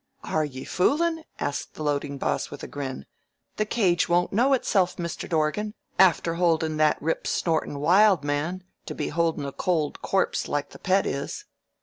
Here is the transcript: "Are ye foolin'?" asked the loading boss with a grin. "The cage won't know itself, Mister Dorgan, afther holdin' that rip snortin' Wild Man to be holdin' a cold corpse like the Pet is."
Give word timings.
"Are 0.23 0.43
ye 0.43 0.63
foolin'?" 0.63 1.25
asked 1.39 1.75
the 1.75 1.83
loading 1.83 2.17
boss 2.17 2.49
with 2.49 2.63
a 2.63 2.67
grin. 2.67 3.05
"The 3.57 3.67
cage 3.67 4.09
won't 4.09 4.33
know 4.33 4.53
itself, 4.53 4.97
Mister 4.97 5.27
Dorgan, 5.27 5.75
afther 5.99 6.33
holdin' 6.37 6.77
that 6.77 6.99
rip 6.99 7.27
snortin' 7.27 7.77
Wild 7.77 8.23
Man 8.23 8.63
to 8.87 8.95
be 8.95 9.09
holdin' 9.09 9.45
a 9.45 9.51
cold 9.51 10.01
corpse 10.01 10.47
like 10.47 10.71
the 10.71 10.79
Pet 10.79 11.05
is." 11.05 11.45